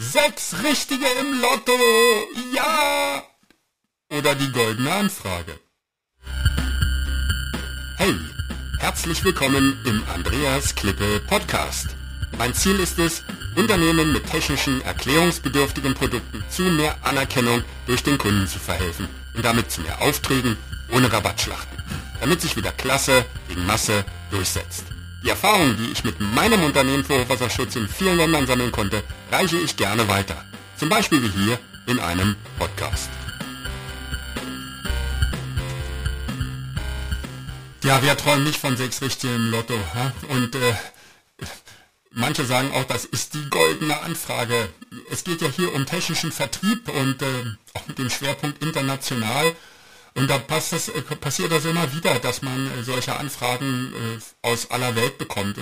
[0.00, 1.72] Sechs Richtige im Lotto!
[2.54, 3.20] Ja!
[4.16, 5.58] Oder die goldene Anfrage.
[7.96, 8.14] Hey,
[8.78, 11.96] herzlich willkommen im Andreas Klippe Podcast.
[12.38, 13.24] Mein Ziel ist es,
[13.56, 19.72] Unternehmen mit technischen, erklärungsbedürftigen Produkten zu mehr Anerkennung durch den Kunden zu verhelfen und damit
[19.72, 20.56] zu mehr Aufträgen
[20.92, 21.82] ohne Rabattschlachten,
[22.20, 24.84] damit sich wieder Klasse gegen Masse durchsetzt.
[25.24, 29.02] Die Erfahrungen, die ich mit meinem Unternehmen für Hochwasserschutz in vielen Ländern sammeln konnte,
[29.32, 30.44] reiche ich gerne weiter.
[30.76, 33.10] Zum Beispiel wie hier in einem Podcast.
[37.82, 39.74] Ja, wer träumt nicht von sechs Richtigen Lotto?
[39.74, 40.12] Ja?
[40.28, 40.74] Und äh,
[42.12, 44.68] manche sagen auch, das ist die goldene Anfrage.
[45.10, 47.26] Es geht ja hier um technischen Vertrieb und äh,
[47.74, 49.54] auch mit dem Schwerpunkt international.
[50.18, 54.68] Und da das, äh, passiert das immer wieder, dass man äh, solche Anfragen äh, aus
[54.70, 55.58] aller Welt bekommt.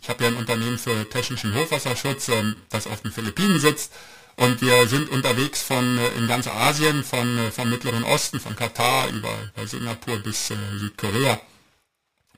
[0.00, 3.92] ich habe ja ein Unternehmen für technischen Hochwasserschutz, ähm, das auf den Philippinen sitzt.
[4.34, 9.32] Und wir sind unterwegs von in ganz Asien, von vom Mittleren Osten, von Katar über
[9.64, 11.40] Singapur bis Südkorea.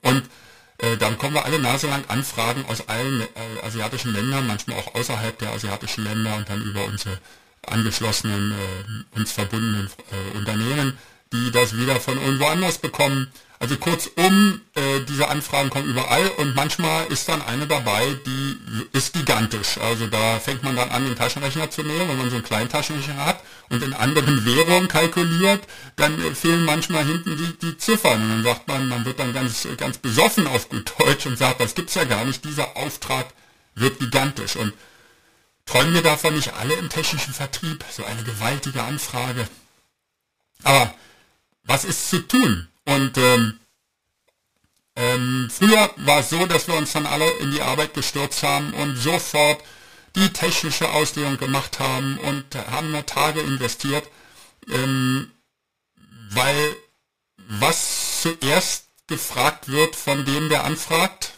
[0.00, 0.22] Und
[0.78, 4.94] äh, dann kommen wir alle Nase lang Anfragen aus allen äh, asiatischen Ländern, manchmal auch
[4.94, 7.19] außerhalb der asiatischen Länder und dann über unsere
[7.66, 10.98] angeschlossenen, äh, uns verbundenen äh, Unternehmen
[11.32, 13.30] die das wieder von irgendwo anders bekommen.
[13.62, 18.56] Also kurzum, äh, diese Anfragen kommen überall und manchmal ist dann eine dabei, die
[18.92, 19.76] ist gigantisch.
[19.76, 22.70] Also da fängt man dann an, den Taschenrechner zu nehmen, wenn man so einen kleinen
[22.70, 25.60] Taschenrechner hat und in anderen Währungen kalkuliert,
[25.96, 28.22] dann fehlen manchmal hinten die, die Ziffern.
[28.22, 31.60] Und dann sagt man, man wird dann ganz, ganz besoffen auf gut Deutsch und sagt,
[31.60, 33.26] das gibt's ja gar nicht, dieser Auftrag
[33.74, 34.56] wird gigantisch.
[34.56, 34.72] Und
[35.66, 37.84] träumen wir davon nicht alle im technischen Vertrieb?
[37.90, 39.46] So eine gewaltige Anfrage.
[40.62, 40.94] Aber
[41.70, 42.66] was ist zu tun?
[42.84, 43.60] Und ähm,
[44.96, 48.74] ähm, früher war es so, dass wir uns dann alle in die Arbeit gestürzt haben
[48.74, 49.62] und sofort
[50.16, 54.08] die technische Auslegung gemacht haben und haben da Tage investiert,
[54.68, 55.30] ähm,
[56.30, 56.76] weil
[57.36, 61.34] was zuerst gefragt wird von dem, der anfragt,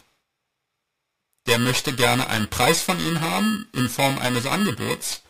[1.45, 5.21] der möchte gerne einen Preis von Ihnen haben in Form eines Angebots.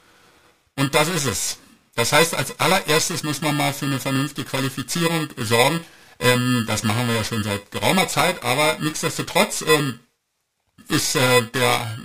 [0.78, 1.58] Und das ist es.
[1.96, 5.80] Das heißt, als allererstes muss man mal für eine vernünftige Qualifizierung sorgen.
[6.20, 10.00] Ähm, das machen wir ja schon seit geraumer Zeit, aber nichtsdestotrotz ähm,
[10.88, 11.98] ist äh, der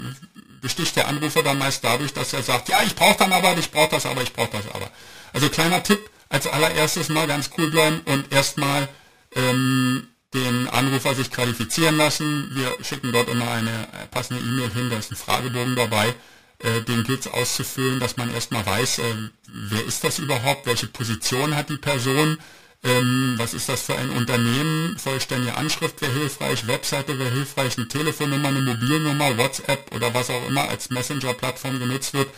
[0.61, 3.71] besticht der Anrufer dann meist dadurch, dass er sagt, ja, ich brauche dann aber, ich
[3.71, 4.91] brauche das aber, ich brauche das aber.
[5.33, 8.89] Also kleiner Tipp, als allererstes mal ganz cool bleiben und erstmal
[9.37, 12.51] ähm, den Anrufer sich qualifizieren lassen.
[12.55, 16.15] Wir schicken dort immer eine passende E-Mail hin, da ist ein Fragebogen dabei
[16.59, 19.15] äh, den gilt es auszufüllen, dass man erstmal weiß, äh,
[19.53, 22.39] wer ist das überhaupt, welche Position hat die Person,
[22.85, 27.89] ähm, was ist das für ein Unternehmen, vollständige Anschrift wäre hilfreich, Webseite wäre hilfreich, eine
[27.89, 32.29] Telefonnummer, eine Mobilnummer, WhatsApp oder was auch immer als Messenger-Plattform genutzt wird,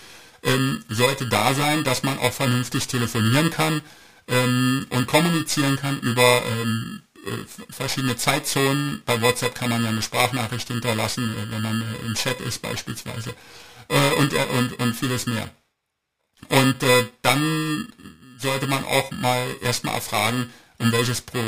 [0.43, 3.83] ähm, sollte da sein, dass man auch vernünftig telefonieren kann
[4.29, 9.03] ähm, und kommunizieren kann über ähm, äh, verschiedene Zeitzonen.
[9.05, 12.63] Bei WhatsApp kann man ja eine Sprachnachricht hinterlassen, äh, wenn man äh, im Chat ist
[12.63, 13.35] beispielsweise
[14.19, 15.51] und, und, und vieles mehr.
[16.49, 17.93] Und äh, dann
[18.39, 21.39] sollte man auch mal erstmal erfragen, um welches Pro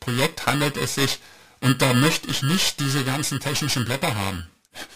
[0.00, 1.18] Projekt handelt es sich.
[1.60, 4.46] Und da möchte ich nicht diese ganzen technischen Blätter haben.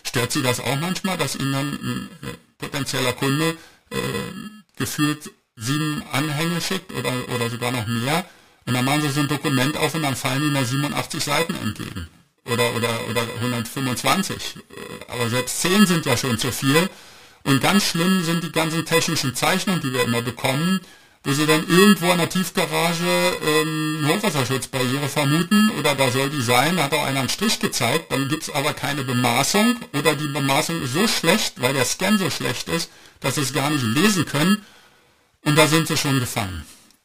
[0.02, 3.56] Stört Sie das auch manchmal, dass Ihnen dann ein äh, potenzieller Kunde
[3.90, 3.96] äh,
[4.76, 8.26] gefühlt sieben Anhänge schickt oder, oder sogar noch mehr?
[8.66, 11.54] Und dann machen Sie so ein Dokument auf und dann fallen Ihnen da 87 Seiten
[11.54, 12.08] entgegen
[12.50, 14.56] oder, oder, oder 125.
[14.56, 16.88] Äh, aber selbst 10 sind ja schon zu viel.
[17.44, 20.80] Und ganz schlimm sind die ganzen technischen Zeichnungen, die wir immer bekommen,
[21.24, 26.76] wo sie dann irgendwo in der Tiefgarage ähm, Hochwasserschutzbarriere vermuten oder da soll die sein,
[26.76, 30.28] da hat auch einer einen Strich gezeigt, dann gibt es aber keine Bemaßung oder die
[30.28, 32.90] Bemaßung ist so schlecht, weil der Scan so schlecht ist,
[33.20, 34.64] dass sie es gar nicht lesen können.
[35.44, 36.64] Und da sind sie schon gefangen.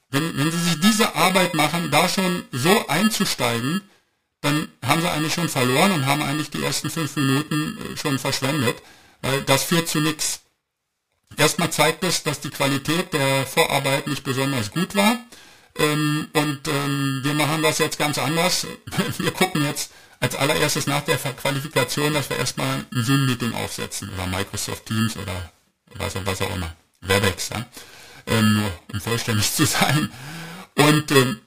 [0.10, 3.82] Wenn, wenn sie sich diese Arbeit machen, da schon so einzusteigen,
[4.42, 8.20] dann haben sie eigentlich schon verloren und haben eigentlich die ersten fünf Minuten äh, schon
[8.20, 8.76] verschwendet,
[9.46, 10.42] das führt zu nichts.
[11.38, 15.18] Erstmal zeigt es, dass die Qualität der Vorarbeit nicht besonders gut war.
[15.76, 18.68] Ähm, und ähm, wir machen das jetzt ganz anders.
[19.18, 24.26] Wir gucken jetzt als allererstes nach der Qualifikation, dass wir erstmal ein Zoom-Meeting aufsetzen oder
[24.26, 25.52] Microsoft Teams oder
[25.96, 26.74] was, was auch immer.
[27.02, 27.66] Webex, ja?
[28.28, 30.10] ähm, nur um vollständig zu sein.
[30.76, 31.42] Und ähm,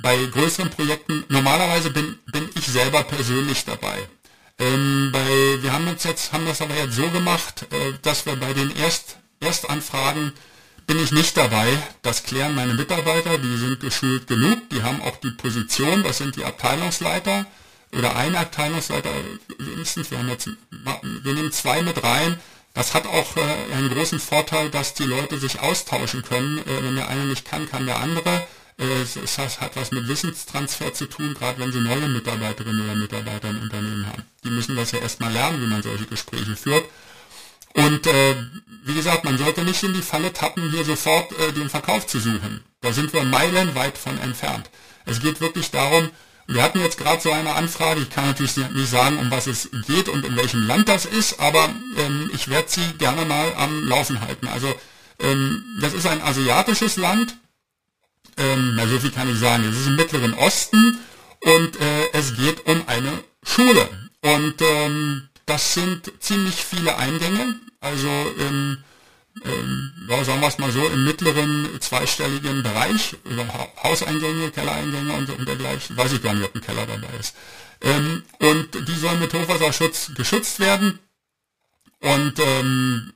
[0.00, 4.08] bei größeren Projekten, normalerweise bin, bin ich selber persönlich dabei.
[4.58, 8.36] Ähm, bei, wir haben uns jetzt, haben das aber jetzt so gemacht, äh, dass wir
[8.36, 10.32] bei den Erst, Erstanfragen
[10.86, 11.68] bin ich nicht dabei.
[12.02, 16.36] Das klären meine Mitarbeiter, die sind geschult genug, die haben auch die Position, das sind
[16.36, 17.46] die Abteilungsleiter
[17.96, 19.10] oder ein Abteilungsleiter
[19.58, 22.38] wenigstens, wir haben jetzt, wir nehmen zwei mit rein,
[22.78, 26.58] Das hat auch äh, einen großen Vorteil, dass die Leute sich austauschen können.
[26.58, 28.46] Äh, wenn der eine nicht kann, kann der andere.
[28.78, 33.50] Äh, es, hat was mit Wissenstransfer zu tun, gerade wenn sie neue Mitarbeiterinnen oder Mitarbeiter
[33.50, 34.22] im Unternehmen haben.
[34.44, 36.84] Die müssen das ja erstmal lernen, wie man solche Gespräche führt.
[37.74, 38.36] Und äh,
[38.84, 42.20] wie gesagt, man sollte nicht in die Falle tappen, hier sofort äh, den Verkauf zu
[42.20, 42.62] suchen.
[42.80, 44.70] Da sind wir meilenweit von entfernt.
[45.04, 46.10] Es geht wirklich darum,
[46.46, 49.68] wir hatten jetzt gerade so eine Anfrage, ich kann natürlich nicht sagen, um was es
[49.86, 53.86] geht und in welchem Land das ist, aber ähm, ich werde sie gerne mal am
[53.86, 54.48] Laufen halten.
[54.48, 54.74] Also
[55.18, 57.36] ähm, das ist ein asiatisches Land,
[58.38, 60.98] ähm, na so viel kann ich sagen, es ist im Mittleren Osten
[61.40, 63.12] und äh, es geht um eine
[63.42, 63.88] Schule.
[64.20, 68.08] Und ähm, das sind ziemlich viele Eingänge, also
[68.38, 68.78] im
[69.44, 73.46] ähm, ja, sagen wir es mal so, im mittleren zweistelligen Bereich, über
[73.82, 77.36] Hauseingänge, Kellereingänge und, und dergleichen, weiß ich gar nicht, ob ein Keller dabei ist.
[77.80, 80.98] Ähm, und die sollen mit Hochwasserschutz geschützt werden
[82.00, 83.12] und ähm,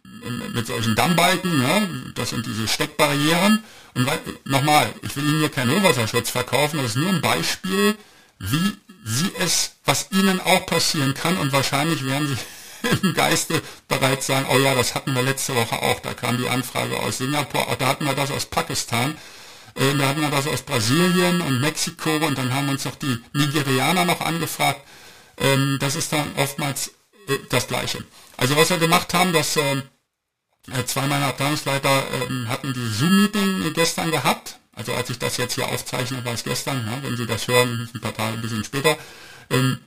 [0.55, 1.82] mit solchen Dammbalken, ja,
[2.14, 3.62] das sind diese Steckbarrieren.
[3.94, 4.08] Und
[4.44, 7.96] nochmal, ich will Ihnen hier keinen Hochwasserschutz verkaufen, das ist nur ein Beispiel,
[8.38, 11.37] wie Sie es, was Ihnen auch passieren kann.
[11.37, 15.81] Und wahrscheinlich werden Sie im Geiste bereits sagen, oh ja, das hatten wir letzte Woche
[15.81, 19.17] auch, da kam die Anfrage aus Singapur, da hatten wir das aus Pakistan,
[19.75, 22.17] äh, da hatten wir das aus Brasilien und Mexiko.
[22.17, 24.81] Und dann haben uns noch die Nigerianer noch angefragt.
[25.38, 26.93] Ähm, das ist dann oftmals
[27.49, 28.05] das Gleiche.
[28.37, 29.83] Also was wir gemacht haben, dass äh,
[30.71, 34.59] äh zwei meiner Abteilungsleiter ähm, hatten die Zoom-Meeting gestern gehabt.
[34.75, 37.91] Also als ich das jetzt hier aufzeichne, war es gestern, ja, wenn Sie das hören,
[37.95, 38.97] ein paar Tage, ein bisschen später.
[39.51, 39.79] Ähm,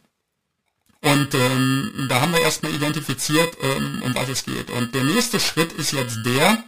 [1.02, 4.70] und ähm, da haben wir erstmal identifiziert, ähm, um was es geht.
[4.72, 6.64] Und der nächste Schritt ist jetzt der,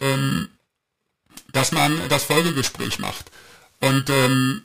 [0.00, 0.48] ähm,
[1.52, 3.30] dass man das Folgegespräch macht.
[3.80, 4.62] Und ähm,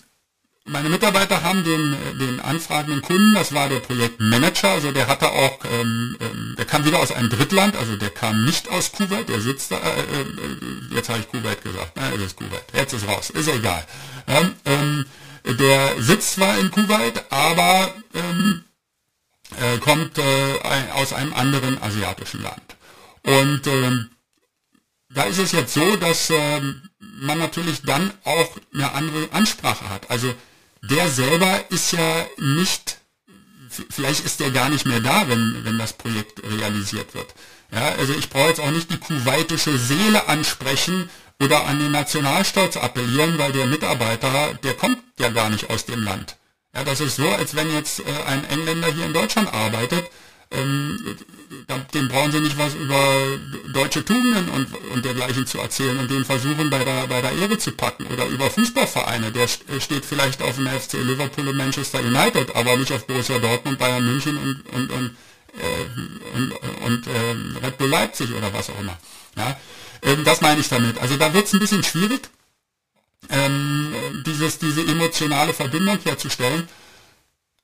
[0.65, 5.59] meine Mitarbeiter haben den, den anfragenden Kunden, das war der Projektmanager, also der hatte auch,
[5.65, 9.41] ähm, ähm, der kam wieder aus einem Drittland, also der kam nicht aus Kuwait, der
[9.41, 13.07] sitzt da, äh, äh, jetzt habe ich Kuwait gesagt, na, es ist Kuwait, jetzt ist
[13.07, 13.85] raus, ist egal.
[14.27, 15.05] Ähm,
[15.45, 18.63] der sitzt zwar in Kuwait, aber ähm,
[19.57, 20.59] äh, kommt äh,
[20.93, 22.75] aus einem anderen asiatischen Land.
[23.23, 24.09] Und ähm,
[25.09, 30.09] da ist es jetzt so, dass ähm, man natürlich dann auch eine andere Ansprache hat.
[30.09, 30.33] Also
[30.81, 32.97] der selber ist ja nicht,
[33.89, 37.33] vielleicht ist der gar nicht mehr da, wenn, wenn das Projekt realisiert wird.
[37.71, 41.09] Ja, also ich brauche jetzt auch nicht die kuwaitische Seele ansprechen
[41.41, 46.03] oder an den Nationalstolz appellieren, weil der Mitarbeiter, der kommt ja gar nicht aus dem
[46.03, 46.35] Land.
[46.75, 50.09] Ja, das ist so, als wenn jetzt äh, ein Engländer hier in Deutschland arbeitet,
[50.51, 51.17] ähm,
[51.93, 53.23] dem brauchen sie nicht was über
[53.73, 57.57] deutsche Tugenden und, und dergleichen zu erzählen und den versuchen bei der, bei der Ehre
[57.57, 59.31] zu packen oder über Fußballvereine.
[59.31, 63.39] Der äh, steht vielleicht auf dem FC Liverpool und Manchester United, aber nicht auf Borussia
[63.39, 65.15] Dortmund, Bayern München und, und, und,
[65.57, 66.51] äh, und,
[66.85, 68.97] und äh, Red Bull Leipzig oder was auch immer.
[69.37, 69.57] Ja,
[70.01, 70.97] ähm, das meine ich damit.
[70.99, 72.21] Also da wird es ein bisschen schwierig
[73.29, 76.67] ähm, dieses, diese emotionale Verbindung herzustellen.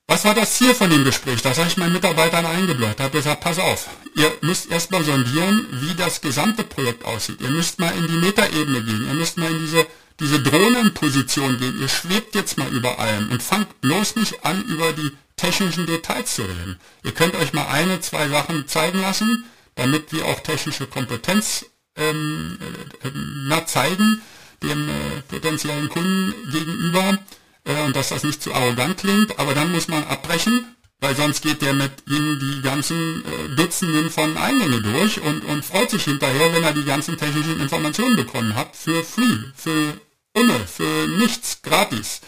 [0.09, 1.41] Was war das Ziel von dem Gespräch?
[1.41, 2.97] Das habe ich meinen Mitarbeitern eingebläut.
[3.01, 7.41] habe gesagt, pass auf, ihr müsst erstmal sondieren, wie das gesamte Projekt aussieht.
[7.41, 9.05] Ihr müsst mal in die Metaebene gehen.
[9.05, 9.85] Ihr müsst mal in diese,
[10.21, 11.81] diese Drohnenposition gehen.
[11.81, 16.35] Ihr schwebt jetzt mal über allem und fangt bloß nicht an, über die technischen Details
[16.35, 16.79] zu reden.
[17.03, 19.43] Ihr könnt euch mal eine, zwei Sachen zeigen lassen,
[19.75, 21.65] damit wir auch technische Kompetenz
[21.97, 22.57] ähm,
[23.03, 23.09] äh,
[23.49, 24.21] na, zeigen
[24.63, 27.19] dem äh, potenziellen Kunden gegenüber
[27.67, 30.65] äh, und dass das nicht zu arrogant klingt, aber dann muss man abbrechen,
[30.99, 35.63] weil sonst geht der mit Ihnen die ganzen äh, Dutzenden von Eingänge durch und, und
[35.63, 39.93] freut sich hinterher, wenn er die ganzen technischen Informationen bekommen hat, für free, für
[40.33, 42.21] Umme, für nichts, gratis.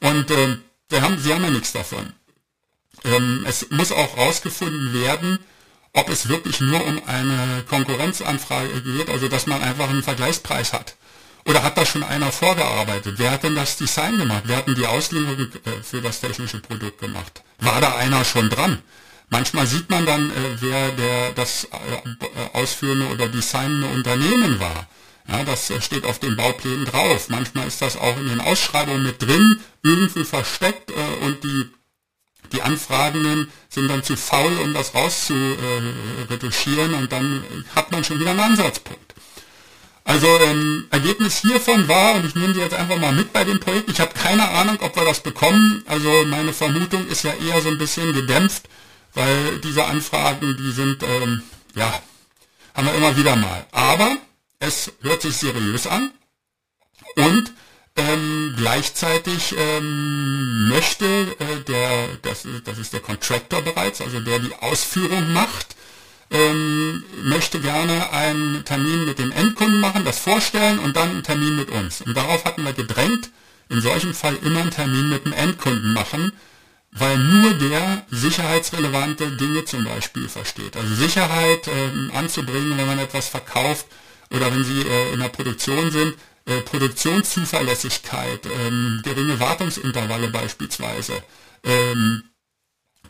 [0.00, 0.58] Und äh,
[0.90, 2.12] wir haben, Sie haben ja nichts davon.
[3.04, 5.38] Ähm, es muss auch rausgefunden werden,
[5.92, 10.96] ob es wirklich nur um eine Konkurrenzanfrage geht, also dass man einfach einen Vergleichspreis hat.
[11.48, 13.14] Oder hat da schon einer vorgearbeitet?
[13.16, 14.42] Wer hat denn das Design gemacht?
[14.44, 17.42] Wer hat denn die Auslieferung äh, für das technische Produkt gemacht?
[17.58, 18.82] War da einer schon dran?
[19.30, 21.68] Manchmal sieht man dann, äh, wer der das äh,
[22.52, 24.88] ausführende oder designende Unternehmen war.
[25.26, 27.30] Ja, das steht auf den Bauplänen drauf.
[27.30, 31.70] Manchmal ist das auch in den Ausschreibungen mit drin, irgendwie versteckt und die,
[32.52, 37.44] die Anfragenden sind dann zu faul, um das rauszuretuschieren und dann
[37.76, 39.07] hat man schon wieder einen Ansatzpunkt.
[40.08, 43.60] Also ähm, Ergebnis hiervon war, und ich nehme Sie jetzt einfach mal mit bei dem
[43.60, 45.84] Projekt, ich habe keine Ahnung, ob wir das bekommen.
[45.86, 48.70] Also meine Vermutung ist ja eher so ein bisschen gedämpft,
[49.12, 51.42] weil diese Anfragen, die sind, ähm,
[51.74, 51.92] ja,
[52.74, 53.66] haben wir immer wieder mal.
[53.70, 54.16] Aber
[54.60, 56.10] es hört sich seriös an
[57.16, 57.52] und
[57.96, 61.04] ähm, gleichzeitig ähm, möchte
[61.38, 65.76] äh, der, das, das ist der Contractor bereits, also der die Ausführung macht,
[66.30, 71.56] ähm, möchte gerne einen Termin mit dem Endkunden machen, das vorstellen und dann einen Termin
[71.56, 72.02] mit uns.
[72.02, 73.30] Und darauf hatten wir gedrängt,
[73.68, 76.32] in solchem Fall immer einen Termin mit dem Endkunden machen,
[76.92, 80.76] weil nur der sicherheitsrelevante Dinge zum Beispiel versteht.
[80.76, 83.86] Also Sicherheit ähm, anzubringen, wenn man etwas verkauft
[84.30, 86.14] oder wenn Sie äh, in der Produktion sind,
[86.46, 91.22] äh, Produktionszuverlässigkeit, ähm, geringe Wartungsintervalle beispielsweise,
[91.64, 92.22] ähm,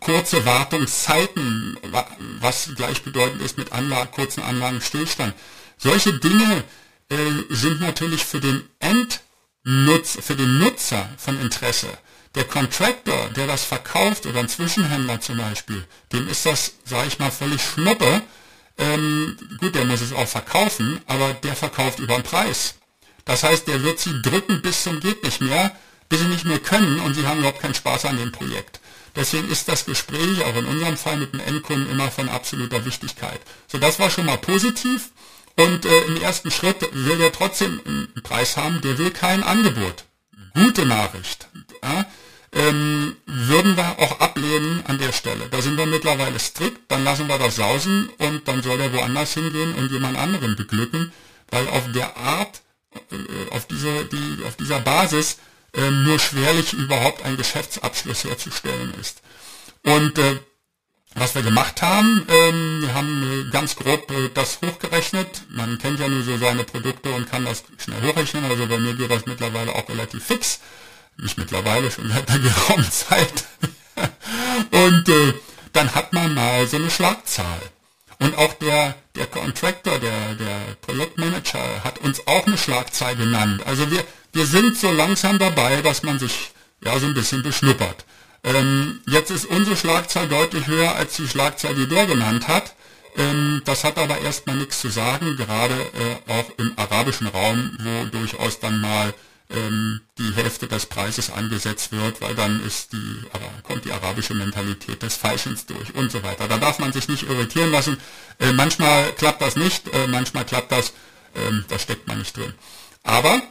[0.00, 1.78] kurze Wartungszeiten,
[2.40, 5.34] was gleichbedeutend ist mit Anlagen, kurzen Anlagenstillstand.
[5.76, 6.64] Solche Dinge
[7.08, 7.16] äh,
[7.50, 11.88] sind natürlich für den Endnutzer, für den Nutzer von Interesse.
[12.34, 17.18] Der Contractor, der das verkauft oder ein Zwischenhändler zum Beispiel, dem ist das, sage ich
[17.18, 18.22] mal, völlig schnuppe.
[18.76, 22.74] Ähm, gut, der muss es auch verkaufen, aber der verkauft über den Preis.
[23.24, 25.74] Das heißt, der wird sie drücken bis zum geht nicht mehr,
[26.08, 28.80] bis sie nicht mehr können und sie haben überhaupt keinen Spaß an dem Projekt.
[29.18, 33.40] Deswegen ist das Gespräch auch in unserem Fall mit dem Endkunden immer von absoluter Wichtigkeit.
[33.66, 35.10] So, das war schon mal positiv.
[35.56, 40.04] Und äh, im ersten Schritt will er trotzdem einen Preis haben, der will kein Angebot.
[40.54, 41.48] Gute Nachricht.
[41.82, 42.06] Ja?
[42.52, 45.48] Ähm, würden wir auch ablehnen an der Stelle.
[45.50, 49.34] Da sind wir mittlerweile strikt, dann lassen wir das sausen und dann soll er woanders
[49.34, 51.12] hingehen und jemand anderen beglücken,
[51.50, 52.62] weil auf der Art,
[53.10, 55.38] äh, auf, dieser, die, auf dieser Basis
[55.78, 59.22] äh, nur schwerlich überhaupt ein Geschäftsabschluss herzustellen ist.
[59.84, 60.36] Und äh,
[61.14, 65.42] was wir gemacht haben, ähm, wir haben äh, ganz grob äh, das hochgerechnet.
[65.48, 68.44] Man kennt ja nur so seine Produkte und kann das schnell hochrechnen.
[68.44, 70.60] Also bei mir geht das mittlerweile auch relativ fix.
[71.16, 73.44] Nicht mittlerweile, schon seit einer geraumen Zeit.
[74.70, 75.34] und äh,
[75.72, 77.60] dann hat man mal so eine Schlagzahl.
[78.20, 83.62] Und auch der, der Contractor, der, der Projektmanager hat uns auch eine Schlagzahl genannt.
[83.64, 86.50] Also wir, wir sind so langsam dabei, dass man sich
[86.84, 88.04] ja so ein bisschen beschnuppert.
[88.44, 92.74] Ähm, jetzt ist unsere Schlagzahl deutlich höher als die Schlagzahl, die der genannt hat.
[93.16, 98.04] Ähm, das hat aber erstmal nichts zu sagen, gerade äh, auch im arabischen Raum, wo
[98.06, 99.12] durchaus dann mal
[99.50, 103.22] ähm, die Hälfte des Preises angesetzt wird, weil dann ist die,
[103.62, 106.48] kommt die arabische Mentalität des Falschens durch und so weiter.
[106.48, 107.96] Da darf man sich nicht irritieren lassen.
[108.38, 110.92] Äh, manchmal klappt das nicht, äh, manchmal klappt das,
[111.34, 112.54] ähm, da steckt man nicht drin.
[113.02, 113.42] Aber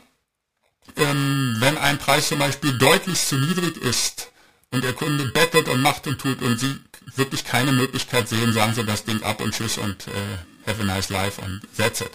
[0.95, 4.31] ähm, wenn ein Preis zum Beispiel deutlich zu niedrig ist
[4.71, 6.79] und der Kunde bettet und macht und tut und Sie
[7.15, 10.85] wirklich keine Möglichkeit sehen, sagen Sie das Ding ab und tschüss und äh, have a
[10.85, 12.11] nice life und that's it.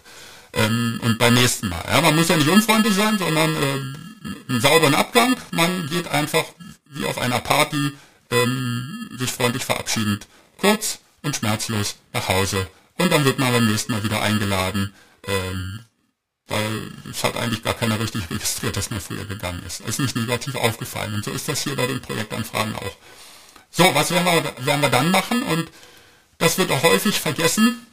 [0.52, 1.85] Ähm, und beim nächsten Mal.
[1.88, 5.37] Ja, man muss ja nicht unfreundlich sein, sondern äh, einen sauberen Abgang.
[5.50, 6.45] Man geht einfach
[6.91, 7.93] wie auf einer Party
[8.31, 10.26] ähm, sich freundlich verabschiedend,
[10.59, 12.67] kurz und schmerzlos nach Hause.
[12.99, 14.93] Und dann wird man beim nächsten Mal wieder eingeladen.
[15.26, 15.81] Ähm,
[16.53, 19.81] weil es hat eigentlich gar keiner richtig registriert, dass man früher gegangen ist.
[19.81, 22.97] Es ist nicht negativ aufgefallen und so ist das hier bei den Projektanfragen auch.
[23.71, 25.71] So, was werden wir, werden wir dann machen und
[26.39, 27.87] das wird auch häufig vergessen.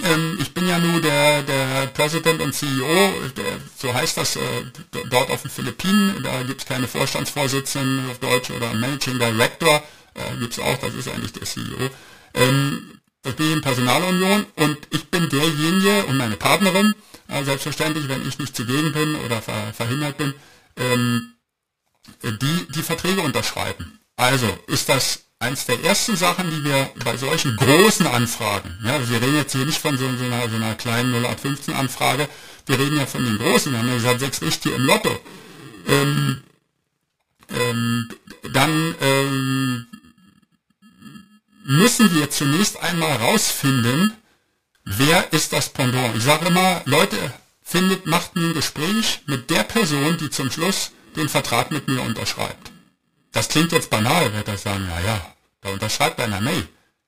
[0.00, 4.40] Ähm, ich bin ja nur der, der President und CEO, der, so heißt das äh,
[5.10, 9.82] dort auf den Philippinen, da gibt es keine Vorstandsvorsitzenden auf Deutsch oder Managing Director,
[10.14, 11.90] äh, gibt es auch, das ist eigentlich der CEO.
[12.34, 16.94] Ähm, das bin ich in Personalunion und ich bin derjenige und meine Partnerin,
[17.32, 20.34] äh, selbstverständlich, wenn ich nicht zugegen bin oder ver verhindert bin,
[20.76, 21.32] ähm,
[22.22, 23.98] die die Verträge unterschreiben.
[24.16, 29.20] Also ist das eins der ersten Sachen, die wir bei solchen großen Anfragen, ja, wir
[29.20, 32.28] reden jetzt hier nicht von so, so, einer, so einer kleinen 0815 Anfrage,
[32.66, 35.10] wir reden ja von den großen, wir haben ja gesagt, sechs Richtige im Lotto.
[35.88, 36.42] Ähm,
[37.48, 38.08] ähm,
[38.52, 39.86] dann ähm,
[41.64, 44.12] müssen wir zunächst einmal rausfinden,
[44.84, 46.16] wer ist das Pendant.
[46.16, 47.16] Ich sage immer, Leute,
[47.62, 52.70] findet, macht ein Gespräch mit der Person, die zum Schluss den Vertrag mit mir unterschreibt.
[53.32, 56.64] Das klingt jetzt banal, wird er sagen, ja, ja, da unterschreibt einer, nee,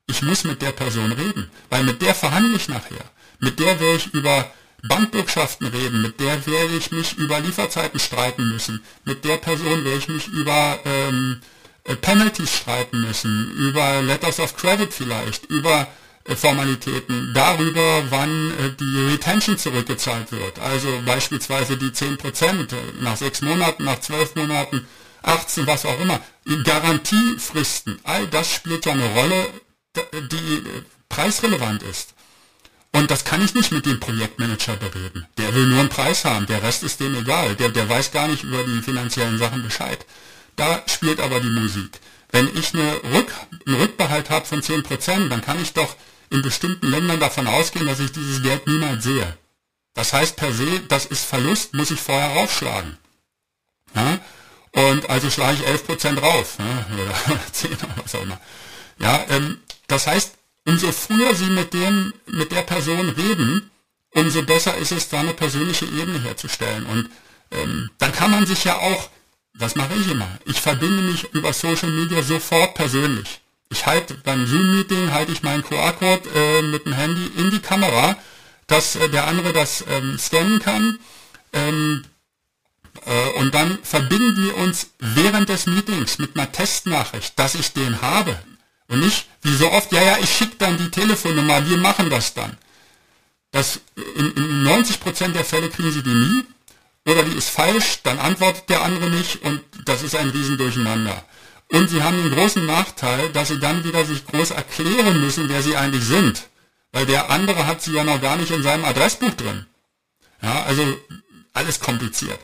[0.07, 3.05] ich muss mit der Person reden, weil mit der verhandle ich nachher.
[3.41, 4.51] Mit der werde ich über
[4.83, 9.99] Bankbürgschaften reden, mit der werde ich mich über Lieferzeiten streiten müssen, mit der Person werde
[9.99, 11.41] ich mich über ähm,
[11.85, 15.89] äh, Penalties streiten müssen, über Letters of Credit vielleicht, über
[16.27, 20.59] Formalitäten, darüber, wann äh, die Retention zurückgezahlt wird.
[20.59, 24.87] Also beispielsweise die 10% äh, nach sechs Monaten, nach zwölf Monaten,
[25.23, 26.21] 18, was auch immer.
[26.65, 29.47] Garantiefristen, all das spielt ja eine Rolle,
[30.31, 30.63] die
[31.09, 32.15] preisrelevant ist.
[32.93, 35.27] Und das kann ich nicht mit dem Projektmanager bereden.
[35.37, 37.57] Der will nur einen Preis haben, der Rest ist dem egal.
[37.57, 40.07] Der, der weiß gar nicht über die finanziellen Sachen Bescheid.
[40.57, 41.99] Da spielt aber die Musik.
[42.31, 43.33] Wenn ich eine Rück,
[43.67, 45.97] einen Rückbehalt habe von 10%, dann kann ich doch
[46.31, 49.37] in bestimmten Ländern davon ausgehen, dass ich dieses Geld niemals sehe.
[49.95, 52.99] Das heißt per se, das ist Verlust, muss ich vorher raufschlagen.
[53.95, 54.19] Ja?
[54.73, 56.59] Und also schlage ich 11% rauf.
[56.59, 56.87] Ja?
[56.95, 58.41] Oder 10 oder was auch immer.
[58.99, 60.35] Ja, ähm, das heißt,
[60.67, 63.71] umso früher Sie mit dem, mit der Person reden,
[64.15, 66.87] umso besser ist es, da eine persönliche Ebene herzustellen.
[66.87, 67.11] Und
[67.51, 69.11] ähm, dann kann man sich ja auch,
[69.55, 73.41] das mache ich immer, ich verbinde mich über Social Media sofort persönlich.
[73.75, 78.17] Ich halte beim Zoom-Meeting halte ich meinen QR-Code äh, mit dem Handy in die Kamera,
[78.69, 81.01] dass äh, der andere das ähm, scannen kann.
[81.53, 82.05] Ähm,
[83.05, 88.01] äh, und dann verbinden wir uns während des Meetings mit einer Testnachricht, dass ich den
[88.01, 88.39] habe.
[88.87, 92.33] Und nicht, wie so oft, ja, ja, ich schicke dann die Telefonnummer, wir machen das
[92.33, 92.57] dann.
[93.51, 96.45] Das, in, in 90% der Fälle kriegen sie die nie.
[97.07, 101.25] Oder die ist falsch, dann antwortet der andere nicht und das ist ein Riesendurcheinander.
[101.69, 105.63] Und sie haben den großen Nachteil, dass sie dann wieder sich groß erklären müssen, wer
[105.63, 106.49] sie eigentlich sind.
[106.93, 109.67] Weil der andere hat sie ja noch gar nicht in seinem Adressbuch drin.
[110.43, 110.97] Ja, also
[111.53, 112.39] alles kompliziert.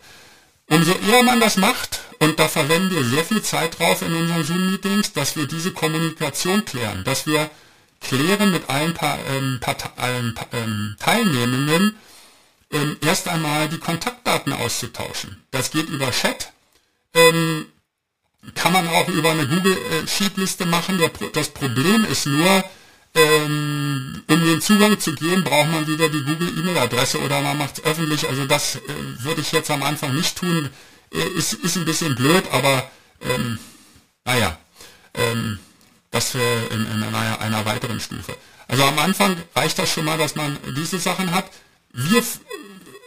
[0.67, 4.45] Umso eher man das macht, und da verwenden wir sehr viel Zeit drauf in unseren
[4.45, 7.51] Zoom-Meetings, dass wir diese Kommunikation klären, dass wir
[8.01, 9.61] klären mit allen, pa ähm,
[9.97, 11.97] allen ähm, Teilnehmenden,
[12.73, 15.43] ähm, erst einmal die Kontaktdaten auszutauschen.
[15.51, 16.53] Das geht über Chat,
[17.15, 17.67] ähm,
[18.55, 21.01] kann man auch über eine Google äh, Sheet-Liste machen.
[21.33, 22.65] Das Problem ist nur,
[23.15, 27.79] ähm, um den Zugang zu gehen, braucht man wieder die Google E-Mail-Adresse oder man macht
[27.79, 28.29] es öffentlich.
[28.29, 28.81] Also das äh,
[29.19, 30.71] würde ich jetzt am Anfang nicht tun.
[31.13, 33.59] Äh, ist, ist ein bisschen blöd, aber ähm,
[34.25, 34.59] naja,
[35.15, 35.59] ähm,
[36.11, 38.37] das äh, in, in einer, einer weiteren Stufe.
[38.69, 41.51] Also am Anfang reicht das schon mal, dass man diese Sachen hat.
[41.93, 42.23] Wir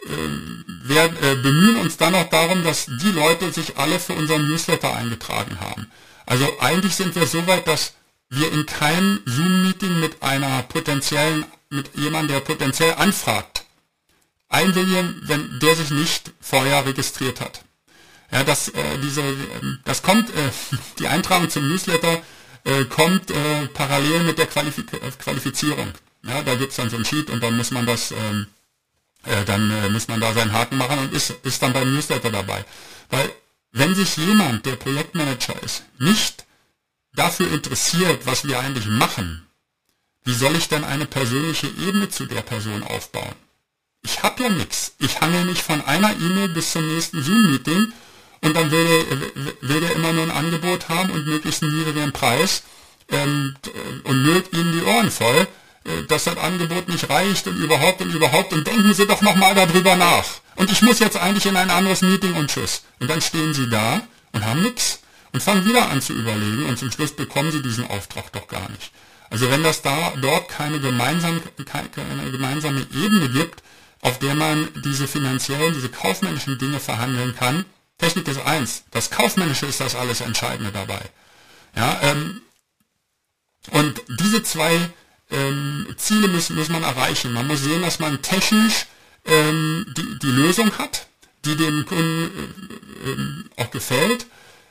[0.05, 4.47] äh, werden, äh, bemühen uns dann auch darum, dass die Leute sich alle für unseren
[4.47, 5.91] Newsletter eingetragen haben.
[6.25, 7.93] Also eigentlich sind wir so weit, dass
[8.29, 13.65] wir in keinem Zoom-Meeting mit einer potenziellen, mit jemandem, der potenziell anfragt,
[14.49, 17.61] einwilligen, wenn der sich nicht vorher registriert hat.
[18.31, 20.49] Ja, das, äh, diese, ähm, das kommt, äh,
[20.99, 22.21] die Eintragung zum Newsletter
[22.63, 24.81] äh, kommt äh, parallel mit der Qualif
[25.19, 25.93] Qualifizierung.
[26.23, 28.47] Ja, da gibt's dann so ein Sheet und dann muss man das, ähm,
[29.23, 32.31] äh, dann äh, muss man da seinen Haken machen und ist, ist dann beim Newsletter
[32.31, 32.65] dabei.
[33.09, 33.31] Weil
[33.71, 36.45] wenn sich jemand, der Projektmanager ist, nicht
[37.15, 39.47] dafür interessiert, was wir eigentlich machen,
[40.25, 43.35] wie soll ich denn eine persönliche Ebene zu der Person aufbauen?
[44.03, 44.93] Ich habe ja nichts.
[44.99, 47.93] Ich hangel mich von einer E-Mail bis zum nächsten Zoom-Meeting
[48.41, 52.11] und dann will er, will er immer nur ein Angebot haben und möglichst einen niedrigen
[52.11, 52.63] Preis
[53.09, 53.55] ähm,
[54.03, 55.47] und müllt ihnen die Ohren voll,
[56.07, 59.95] dass das Angebot nicht reicht und überhaupt und überhaupt und denken Sie doch nochmal darüber
[59.95, 60.25] nach.
[60.55, 62.83] Und ich muss jetzt eigentlich in ein anderes Meeting und tschüss.
[62.99, 64.99] Und dann stehen Sie da und haben nichts
[65.33, 68.69] und fangen wieder an zu überlegen und zum Schluss bekommen sie diesen Auftrag doch gar
[68.69, 68.91] nicht.
[69.29, 73.63] Also wenn das da dort keine, gemeinsam, keine gemeinsame Ebene gibt,
[74.01, 77.65] auf der man diese finanziellen, diese kaufmännischen Dinge verhandeln kann,
[77.97, 81.01] Technik ist eins, das Kaufmännische ist das alles Entscheidende dabei.
[81.75, 82.41] Ja, ähm,
[83.71, 84.89] und diese zwei
[85.33, 87.33] ähm, Ziele muss, muss man erreichen.
[87.33, 88.85] Man muss sehen, dass man technisch
[89.25, 91.07] ähm, die, die Lösung hat,
[91.45, 92.31] die dem Kunden
[93.05, 94.25] äh, äh, auch gefällt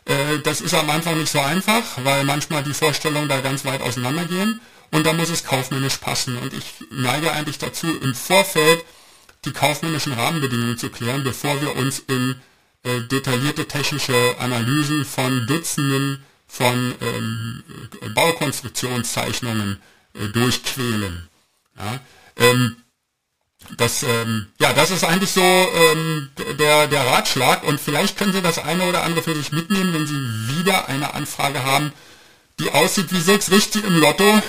[0.05, 3.83] äh, das ist am Anfang nicht so einfach, weil manchmal die Vorstellungen da ganz weit
[3.83, 6.37] auseinandergehen und da muss es kaufmännisch passen.
[6.38, 8.85] Und ich neige eigentlich dazu, im Vorfeld
[9.44, 12.37] die kaufmännischen Rahmenbedingungen zu klären, bevor wir uns in
[12.85, 17.62] äh, detaillierte technische Analysen von Dutzenden von ähm,
[18.14, 19.79] Baukonstruktionszeichnungen
[20.14, 21.29] äh, durchquälen.
[21.77, 22.01] Ja?
[22.37, 22.77] Ähm,
[23.77, 28.42] das, ähm, ja, das ist eigentlich so ähm, der, der Ratschlag und vielleicht können Sie
[28.42, 31.92] das eine oder andere für sich mitnehmen, wenn Sie wieder eine Anfrage haben,
[32.59, 34.25] die aussieht wie sechs richtig im Lotto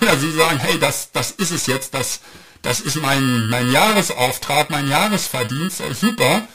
[0.00, 2.20] oder Sie sagen, hey, das, das ist es jetzt, das,
[2.62, 6.46] das ist mein, mein Jahresauftrag, mein Jahresverdienst, äh, super,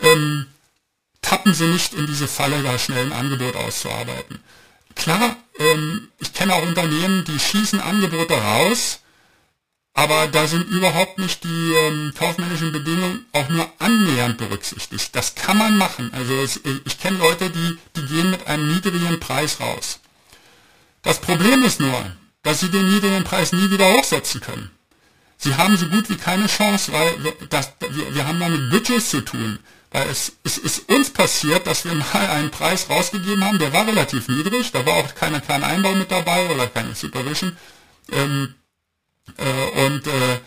[0.00, 0.46] ähm,
[1.20, 4.40] tappen Sie nicht in diese Falle, da schnell ein Angebot auszuarbeiten.
[4.94, 9.00] Klar, ähm, ich kenne auch Unternehmen, die schießen Angebote raus,
[9.94, 15.14] aber da sind überhaupt nicht die ähm, kaufmännischen Bedingungen auch nur annähernd berücksichtigt.
[15.14, 16.12] Das kann man machen.
[16.12, 20.00] Also es, ich kenne Leute, die, die gehen mit einem niedrigen Preis raus.
[21.02, 22.12] Das Problem ist nur,
[22.42, 24.70] dass sie den niedrigen Preis nie wieder hochsetzen können.
[25.36, 29.10] Sie haben so gut wie keine Chance, weil das, wir, wir haben da mit Budgets
[29.10, 29.58] zu tun.
[29.94, 33.86] Weil es, es ist uns passiert, dass wir mal einen Preis rausgegeben haben, der war
[33.86, 37.56] relativ niedrig, da war auch keiner kleine Einbau mit dabei oder keine Supervision.
[38.10, 38.56] Ähm,
[39.36, 40.40] äh, und äh,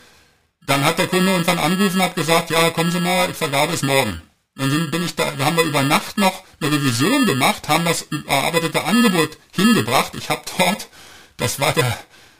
[0.65, 3.71] dann hat der Kunde uns dann angerufen und hat gesagt, ja, kommen Sie mal, vergabe
[3.71, 4.21] es morgen.
[4.55, 7.85] Dann sind, bin ich da, da haben wir über Nacht noch eine Revision gemacht, haben
[7.85, 10.11] das überarbeitete Angebot hingebracht.
[10.15, 10.89] Ich habe dort,
[11.37, 11.97] das war der,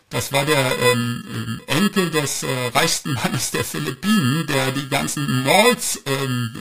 [0.10, 6.02] das war der ähm, Enkel des äh, reichsten Mannes der Philippinen, der die ganzen Malls
[6.06, 6.56] ähm,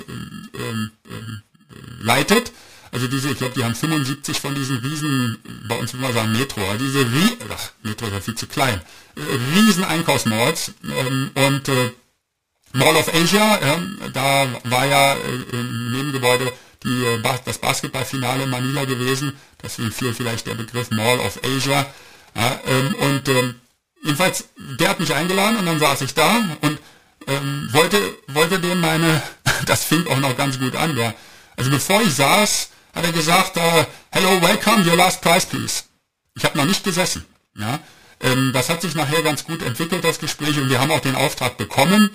[0.54, 1.42] ähm, ähm,
[2.00, 2.52] leitet.
[2.90, 6.62] Also diese, ich glaube, die haben 75 von diesen riesen, bei uns immer sagen Metro,
[6.80, 8.80] diese Rie ach, Metro ist ja viel zu klein,
[9.16, 9.20] äh,
[9.54, 11.92] riesen Einkaufsmalls ähm, und äh,
[12.72, 16.52] Mall of Asia, äh, da war ja äh, im Nebengebäude
[16.84, 19.32] die, äh, das Basketballfinale in Manila gewesen,
[19.62, 21.86] deswegen fiel vielleicht der Begriff Mall of Asia.
[22.36, 23.54] Ja, ähm, und ähm,
[24.02, 24.44] jedenfalls,
[24.78, 26.78] der hat mich eingeladen und dann saß ich da und
[27.26, 29.22] ähm, wollte, wollte dem meine,
[29.66, 31.14] das fing auch noch ganz gut an, ja.
[31.56, 35.84] Also bevor ich saß, hat er gesagt, uh, hello, welcome, your last prize, please.
[36.34, 37.24] Ich habe noch nicht gesessen.
[37.58, 37.78] Ja.
[38.20, 41.16] Ähm, das hat sich nachher ganz gut entwickelt, das Gespräch, und wir haben auch den
[41.16, 42.10] Auftrag bekommen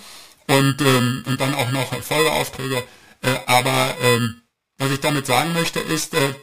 [0.48, 2.84] und, ähm, und dann auch noch Folgeaufträge.
[3.22, 4.42] Äh, aber ähm,
[4.78, 6.34] was ich damit sagen möchte, ist, äh,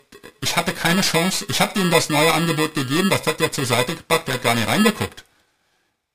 [0.41, 1.47] ich hatte keine Chance.
[1.49, 4.43] Ich habe ihm das neue Angebot gegeben, das hat er zur Seite gepackt, der hat
[4.43, 5.25] gar nicht reingeguckt.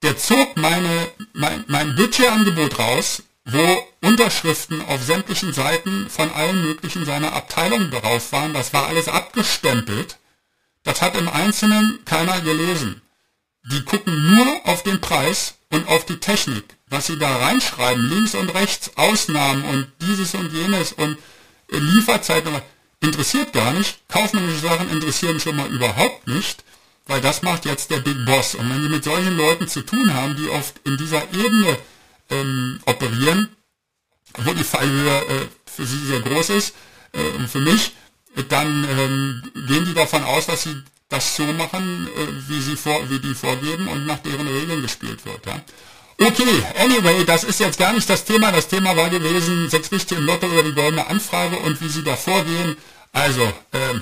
[0.02, 7.06] Der zog meine, mein, mein Budgetangebot raus, wo Unterschriften auf sämtlichen Seiten von allen möglichen
[7.06, 8.54] seiner Abteilungen drauf waren.
[8.54, 10.17] Das war alles abgestempelt.
[10.84, 13.02] Das hat im Einzelnen keiner gelesen.
[13.71, 16.65] Die gucken nur auf den Preis und auf die Technik.
[16.88, 21.17] Was sie da reinschreiben, links und rechts, Ausnahmen und dieses und jenes und
[21.69, 22.62] Lieferzeiten,
[23.03, 23.99] interessiert gar nicht.
[24.07, 26.63] Kaufmännische Sachen interessieren schon mal überhaupt nicht,
[27.05, 28.55] weil das macht jetzt der Big Boss.
[28.55, 31.77] Und wenn Sie mit solchen Leuten zu tun haben, die oft in dieser Ebene
[32.29, 33.49] ähm, operieren,
[34.37, 36.73] wo die Fallhöhe äh, für sie sehr groß ist
[37.11, 37.91] äh, und für mich,
[38.49, 40.75] dann ähm, gehen die davon aus, dass sie
[41.09, 45.23] das so machen, äh, wie sie vor, wie die vorgeben und nach deren Regeln gespielt
[45.25, 45.45] wird.
[45.45, 45.61] Ja.
[46.19, 48.51] Okay, anyway, das ist jetzt gar nicht das Thema.
[48.51, 52.03] Das Thema war gewesen, sechs Richtige im Lotto über die goldene Anfrage und wie sie
[52.03, 52.77] da vorgehen.
[53.13, 54.02] Also, ähm,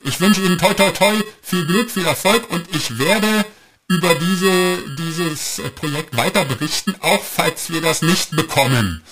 [0.00, 3.46] ich wünsche Ihnen toi toi toi, viel Glück, viel Erfolg und ich werde
[3.88, 9.02] über diese, dieses Projekt weiter berichten, auch falls wir das nicht bekommen.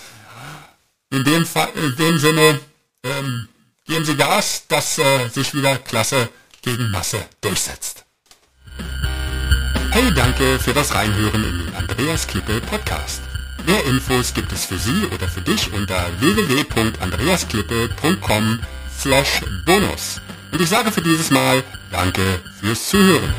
[1.11, 2.61] In dem, Fall, in dem Sinne,
[3.05, 3.49] ähm,
[3.87, 6.29] geben Sie Gas, dass äh, sich wieder Klasse
[6.63, 8.05] gegen Masse durchsetzt.
[9.91, 13.21] Hey, danke für das Reinhören in den Andreas Klippe Podcast.
[13.67, 18.61] Mehr Infos gibt es für Sie oder für dich unter www.andreasklippe.com
[19.03, 20.21] slash bonus.
[20.53, 23.35] Und ich sage für dieses Mal Danke fürs Zuhören.